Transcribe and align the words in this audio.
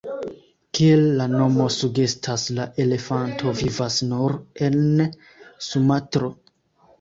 Kiel 0.77 1.01
la 1.17 1.27
nomo 1.33 1.67
sugestas, 1.75 2.45
la 2.61 2.65
elefanto 2.85 3.53
vivas 3.61 3.99
nur 4.09 4.35
en 4.69 4.81
Sumatro. 5.69 6.33